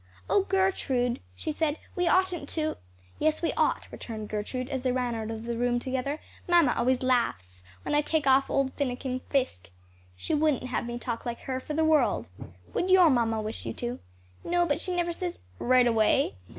[0.27, 2.77] "Oh, Gertrude," she said, "we oughtn't to"
[3.19, 7.03] "Yes, we ought," returned Gertrude, as they ran out of the room together; "mamma always
[7.03, 9.69] laughs when I take off old finikin Fisk.
[10.15, 12.25] She wouldn't have me talk like her for the world.
[12.73, 13.99] Would your mamma wish you to?"
[14.43, 15.39] "No, but she never says"
[15.71, 16.33] "Right away?